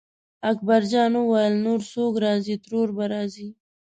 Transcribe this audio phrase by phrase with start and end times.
[0.51, 3.49] اکبرجان وویل نور څوک راځي ترور به راځي.